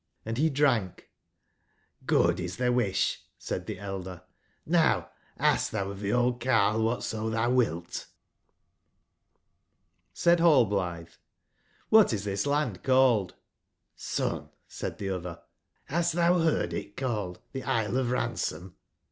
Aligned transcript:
and 0.25 0.35
be 0.37 0.49
drank 0.49 1.11
^'' 2.03 2.07
Good 2.07 2.39
is 2.39 2.57
tbc 2.57 2.73
wisb/' 2.73 3.17
said 3.37 3.67
tbe 3.67 3.77
elder; 3.77 4.23
'* 4.47 4.59
now 4.65 5.11
ask 5.37 5.71
tbou 5.71 5.91
of 5.91 5.99
tbc 5.99 6.15
old 6.17 6.39
carle 6.41 6.79
wbatso 6.79 7.29
tbou 7.29 7.53
wilt/* 7.53 8.07
HID 10.17 10.39
nallblitbe: 10.39 11.17
''CObatis 11.91 12.25
tbis 12.25 12.47
land 12.47 12.81
called?'''' 12.81 13.35
Son/' 13.95 14.49
said 14.67 14.97
tbc 14.97 15.21
otber, 15.21 15.39
bast 15.87 16.15
tbou 16.15 16.45
beard 16.45 16.73
it 16.73 16.97
call 16.97 17.33
ed 17.33 17.53
tbe 17.61 17.67
Isle 17.67 17.97
of 17.97 18.09
Ransom 18.09 18.75